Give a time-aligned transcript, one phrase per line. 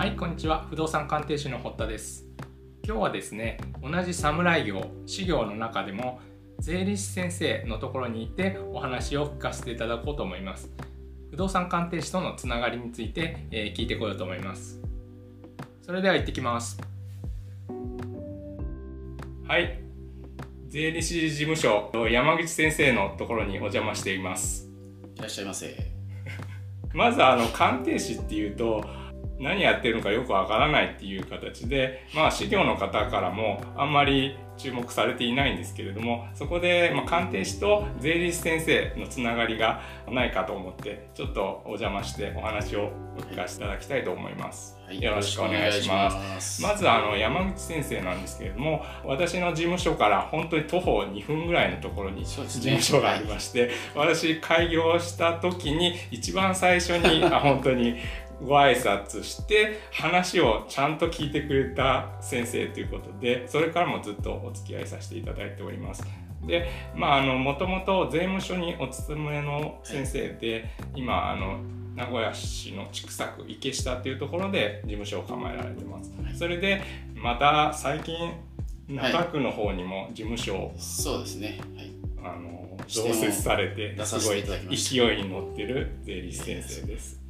[0.00, 0.66] はいこんにちは。
[0.70, 2.24] 不動産鑑定士の堀田です。
[2.86, 6.20] 今日はですね同じ侍業事業の中でも
[6.58, 10.70] 税理士先生のところに行ってお話を聞かせていただこうと思います。
[11.30, 14.80] 不動産鑑定士とのつながりについて、えー、聞いてこようと思います。
[15.82, 16.80] それでは行ってきます。
[19.46, 19.82] はい。
[20.68, 24.66] 税理士事務所山口先生のところにお邪魔しています。
[25.16, 25.76] いらっしゃいませ。
[26.94, 28.82] まずあの鑑定士っていうと
[29.40, 46.62] 何やってるのかよくわからないっていう形で、まあ、資料の方からもあんまり注目されていないんですけれどもそこで、まあ、鑑定士と税理士先生のつながりがないかと思ってちょっとお邪魔してお話をお聞かせいただきたいと思います、はい、よろしくお願いします。
[46.62, 57.96] まずあの山口先生なんですけれども私の事務所から本当に徒歩2分ぐらいのところに事務所がありまして、ねはい、私開業した時に一番最初に あ本当に
[58.42, 66.04] ご挨拶して話をちゃんと聞いてくれた先生ということでそれからもずっとお付き合いさせていただいております。
[66.46, 71.58] でまああのもともと税務署にお勤めの先生で今あの
[71.94, 76.10] 名古屋市の千種区池下っていうところで事務所を構えられてます。
[76.38, 76.82] それで
[77.14, 78.32] また最近
[78.88, 87.20] 中区の方にも事務所を、はい、そうですね、はい、あの増設されてすごい勢いに乗ってる税理士先生です。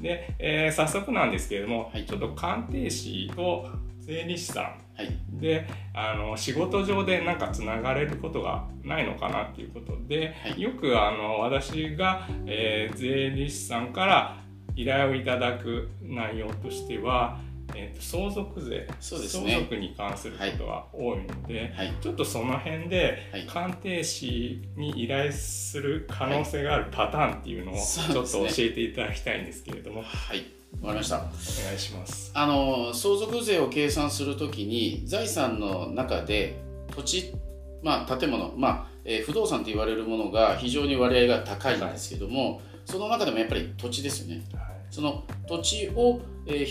[0.00, 3.68] で、えー、早速なんですけれども、はい、ちょっと鑑定士と
[4.00, 4.64] 税理士さん、
[4.96, 14.36] はい、であの仕事上でなんかつながれることがないのかなっていうことで、はい、よくあの私が、えー、税理士さんから
[14.74, 17.38] 依頼をいただく内容としては
[17.74, 23.18] えーと、相続税、そうですね、相続に関することが多いので、はい、ちょっとその辺で、
[23.48, 30.02] 鑑定士に依頼する可能性があるパターンっていうのをちょっと教えていただきたいんですけれども。
[30.02, 30.44] はい
[30.80, 31.16] わかりました。
[31.16, 32.30] お願いします。
[32.32, 36.62] あの相続税を計算するときに財産の中で
[36.94, 37.34] 土地、
[37.82, 44.42] まあ建物、まあ、えー、不動産と言われるものが非常に割合が高いんですけども、はい、その中でもやっぱり土地ですよね。
[44.54, 46.20] はいその土地を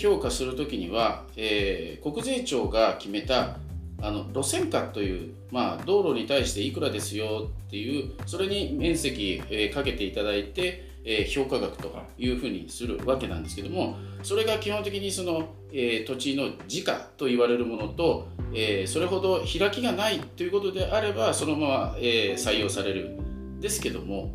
[0.00, 3.56] 評価するときには、えー、国税庁が決めた
[4.02, 23.20] あの路線価という、まあ、道路に対していくらですよっていうそれに面積、えー、かけていただいて、えー、評価額というふうにするわけなんですけどもそれが基本的にその、えー、土地の時価と言われるものと、えー、それほど開きがないということであればそのまま、えー、採用される。
[23.60, 24.32] んですけども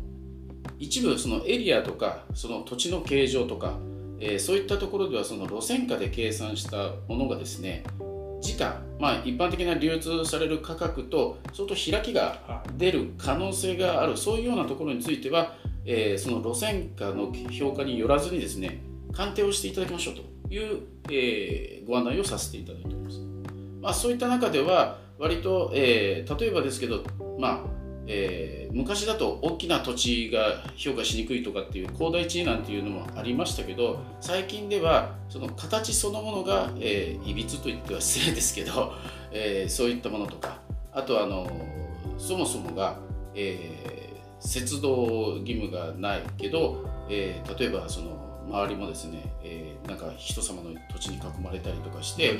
[0.78, 3.78] 一部そのエリアとかその土地の形状とか、
[4.20, 7.84] えー、そういったところではその路線価で計算したものがですね
[8.40, 15.54] 時価、まあ、一般的な流通される価格と相当開きが出る可能性があるそういうようなところについては、
[15.84, 18.80] えー、その路線価の評価によらずにですね
[19.12, 23.20] 鑑定をしていただきましょうという、えー、ご案内をさせていただいております。
[23.80, 27.02] まあ、そういった中では割と、えー、例えばですけど、
[27.38, 27.75] まあ
[28.08, 38.92] えー、昔だと大きな土地が評価しにくいとかっていう広大地なんていうのもありましたけど最近ではその形そのものが、えー、いびつと言っては失礼ですけど、
[39.32, 40.58] えー、そういったものとか
[40.92, 41.50] あとあの
[42.18, 42.96] そもそもが、
[43.34, 48.16] えー、節道義務がないけど、え、例えばその
[48.48, 52.32] 周りもですね、え、なんか人様の土地に囲まれたりとかして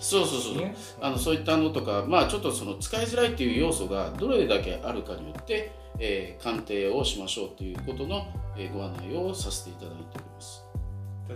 [0.00, 8.26] そうそうそう、ね、あのそういったのとかまあちょっとその使いづらいっていう要素がどれだけあるかによって、えー、鑑定をしましょうということの、
[8.56, 10.65] えー、ご案内をさせていただいております。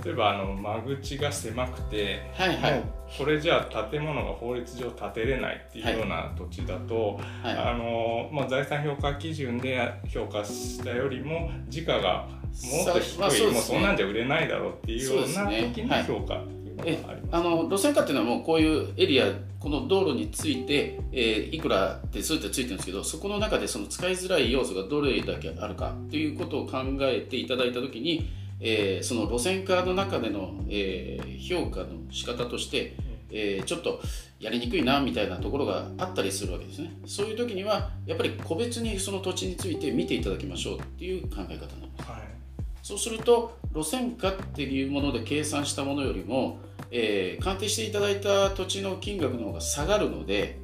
[0.05, 2.83] 例えばあの間口が狭くて、はいはい、
[3.19, 16.41] これじゃあ建物が法律上建てれないっていうような土地だと、はいはい、あのまあ、財産評価基準で評価したよりも時価がもっと低い、まあそね、もうそんなんじゃ売れないだろうっていうような時の評価
[16.84, 19.27] えあの路線価っていうのはもうこういうエリア
[19.59, 32.95] この道路について、えー、いくらってそうやってついてるんですけどそこの中でその使いづらい要素がどれだけあるかということを考えていただいた時に、えー、その路線価の中での、えー、評価の仕方として、
[33.30, 34.01] えー、ちょっと
[34.39, 36.92] やりにくいなみたいなところがあったりするわけですね。
[37.07, 42.21] そういう時にはやっぱり個別にその土地について見ていただきましょうっていう考え方なんです、はい。
[42.83, 46.59] そうすると路線価っていうもので計算したものよりも、
[46.91, 50.59] えー、鑑定していただいた土地の金額の方が下がるので、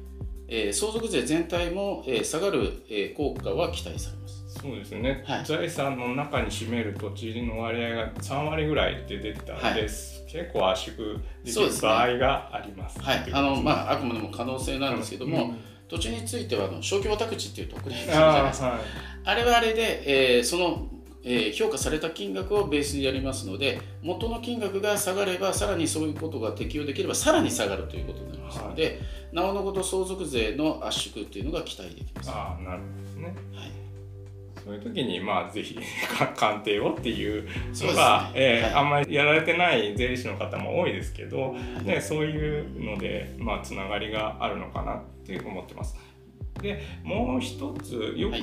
[0.47, 4.26] えー、相続税全体も、えー、下がる、えー、効果は期待されます。
[4.61, 15.57] そうですね、はい、財産の中に占める土地の割合が3割ぐらいで出てたんです、はい、結構圧縮できる場合があります、ね、はい、あのまああくまでも可能性なんですけども、うん、
[15.87, 18.79] 土地についてはあの小規模宅地っていう特例があるじゃないですか、あはい、
[19.25, 20.87] あれはあれで、えー、その
[21.29, 28.95] えー、評価された金額をベースにやりますので元の金額が下がればさらにそういうことが適用できればさらに下がるということになりますので、はい、
[29.35, 32.31] なおのこと相続税の圧縮っていうのが期待できます。
[32.31, 32.81] あなる
[33.13, 33.86] ほどね、はい
[34.63, 35.77] そういう時にまあぜひ
[36.35, 38.31] 鑑定をっていうのが、ね。
[38.35, 45.97] えーはい、あんまりやられてない税理士の方も多いですけど、はい、ね、そういうのでまあつながりがあるのかなって思ってます。
[46.61, 48.37] でもう一つよく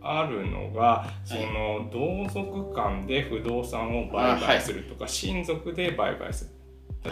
[0.00, 6.50] あるのが、はい、その同族間で不動産を売買するとか、はい、親族で売買する。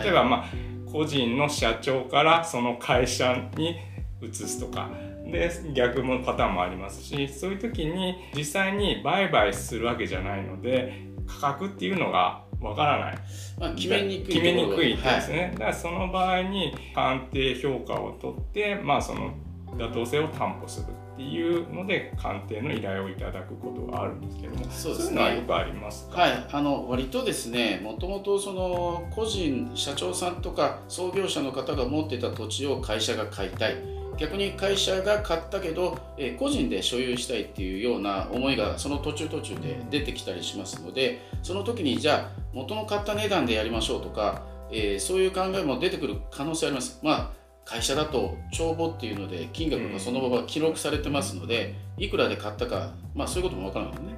[0.03, 3.77] 例えば、まあ、個人の社長からその会社に
[4.21, 4.91] 移すとか
[5.31, 13.19] で逆のパターンもありますしそういう時に実際に売買するわけじゃないので価格っていうのがわからない、
[13.59, 19.35] まあ、決めにくい決めにくいですね、はい、だからその場合に鑑定評価を取ってまあその
[19.76, 25.37] 妥当性を担保するっていうので鑑定の依頼をいただくことがあるんですけどもそうですね。
[25.37, 26.47] よくありますはい。
[26.50, 33.77] あの割とですねもともとその個人社長さんとか創業者の方が持ってた土地を会社が買いたい
[34.17, 47.01] 逆に会社が買ったけど、えー、個人で所有したいっていうような思いがその途中途中で出てきたりしますのでその時にじゃあ元の買った値段でやりましょうとか、えー、そういう考えも出てくる可能性あります。
[47.03, 54.15] まあ会社だと帳簿っていうので金額がそのまま記録されてますので、いくらで買ったか、まあ、そういうことも分からないよね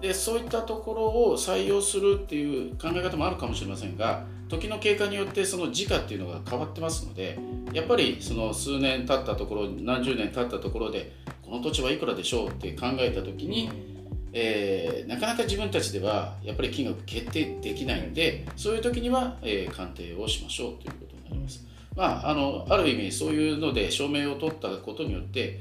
[0.00, 1.02] でそういったところ
[1.32, 7.38] を採用するっていう考え方もあるかもしれませんが時の経過によってその時価っていうのが変わってますので
[7.72, 11.12] やっぱりその数年経ったところ何十年経ったところで
[11.42, 13.70] この土地はいくらでしょうって考えた時に、
[14.32, 21.66] えー、なかなか自分たちではやっぱり金額決定できないんでそういう時には、えー、鑑定をしましょうということになります。
[21.98, 25.58] まあ、あのある意味そういうので証明を取ったことによって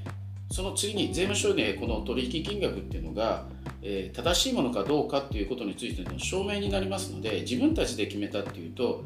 [0.52, 3.46] その次に税務署でこの取引金額っていうのが、
[3.82, 9.04] えー、正しいものかどうかっていうことについての証明になりますので自分たちで決めたっていうと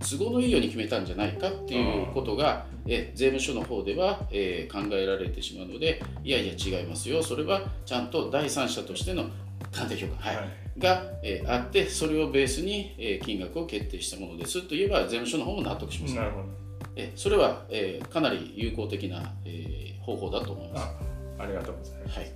[0.00, 7.22] 都合のいいように決めたんじゃないかっていうことが、え税務署の方では、えー、考えられてしまうのでいやいや違いますよ。
[7.22, 9.26] それはちゃんと第三者としての
[9.70, 10.46] 鑑定評価、はい、はい、
[10.78, 16.14] が、えー、あってそれをベースに、えー、金額を決定したものですといえば税務署の方も納得します。
[16.14, 16.62] なるほど
[16.96, 20.94] えそれは、えー、かなり有効的な、えー、方法だと思います。
[21.38, 22.18] ありがとうございます。
[22.18, 22.32] はい、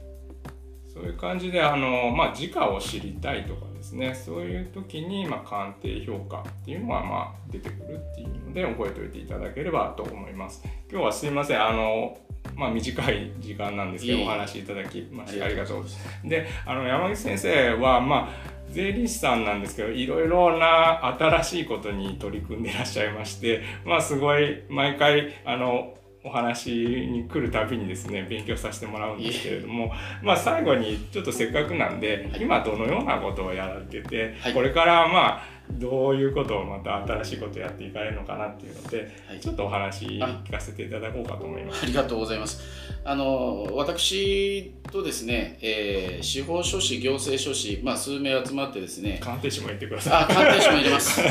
[0.92, 10.62] そういう感じであの、まあ、時価を知りたいとかですねそういう時に、まあ、鑑定評価っていうのは、まあ、出てくるっていうので覚えておいていただければと思います。
[10.90, 12.16] 今日はすいませんあの
[12.56, 15.82] まあ、短い時間なんですけどお話しいただきましてありがとう。
[15.82, 16.28] ございます。
[16.28, 25.94] であの山口先生は、まあ税理士さんなんですけどいろいろな新しいことに取り組んでいらっしゃいましてまあすごい毎回あの
[26.26, 29.92] お話に来るたびにですね勉強させてもらうんですけれども、
[30.22, 39.10] まあ、最後にちょっとせっかくなんで、今どのようなことをやられてて、これからまあどういうことをまた新しいことをやっていかれるのかなっていうので、
[39.40, 41.82] ちょっとお話聞かせていただこうかと思います。
[41.84, 42.60] ありがとうございます。
[43.04, 49.18] あの私とですね、えー、司法書士行政書士、まあ、数名集まってですね。
[49.22, 50.12] 鑑定士も入れてください。
[50.24, 51.20] あ鑑定士も入れます。
[51.20, 51.24] ウ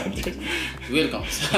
[0.93, 1.51] ェルカムです。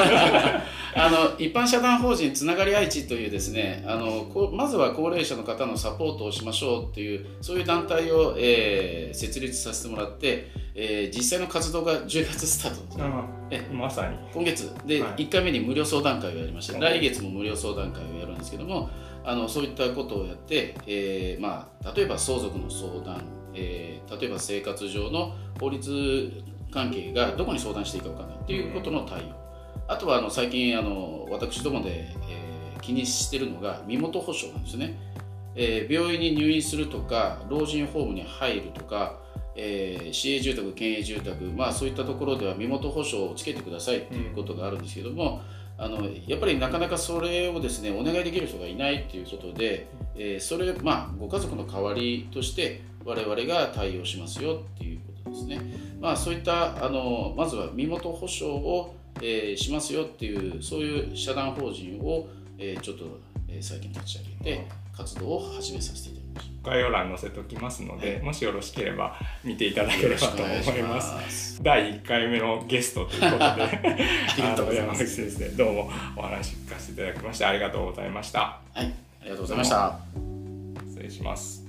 [1.00, 10.48] あの一般社団法人つながり愛知というですねあのこまずは高齢者の方のサポートをしましょうっていうそういう団体を、えー、設立させてもらって、
[10.80, 13.28] えー、実際の活動が10月スタート。
[13.50, 14.16] えまさに。
[14.32, 14.72] 今月。
[14.86, 18.92] で、はい、1回目に無料相談会をやりまして来月も無料相談会をやるんですけども
[19.24, 23.24] あのそういったことをやって、えーまあ、例えば相続の相談、
[23.56, 26.32] えー、例えば生活上の法律
[26.72, 29.24] 関係がどこに相談していいか分からないということの対応、
[29.88, 31.90] あとはあの最近あの私どもで、
[32.30, 34.96] えー、気にしてるのが身元保証なんですね、
[35.56, 39.18] えー、病院に入院するとか老人ホームに入るとか、
[39.58, 45.42] えー、市営住宅県営住宅、まあ、そういったところでは身元保証をつけてくださいっていうことがあるんですけども、
[45.78, 55.60] うん、あのやっぱりなかなかそれをですねお願いできる人がいないっていうことで、えー、それまあご家族の代わりとして我々が対応しますよっていうことですね。
[56.00, 63.06] まあ、そういったあのまずは身元保証をえー、しますよっていうそういう社団法人を、え、ちょっと、
[63.48, 66.72] え、最近立ち上げて活動を始めさせていただきました。
[66.72, 71.00] 概要欄載せておきますので、はい、もしよろしければ見ていただければと思いま
[71.30, 71.62] す。
[71.64, 73.44] 第1回目のゲストということで
[74.44, 78.60] あの山口先生どうもお話聞かせていただきましてありがとうございました。
[78.74, 80.00] はいありがとうございました。
[80.88, 81.67] 失礼します